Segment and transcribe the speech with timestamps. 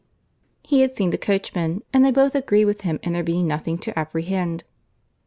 [0.63, 3.77] He had seen the coachmen, and they both agreed with him in there being nothing
[3.77, 4.63] to apprehend.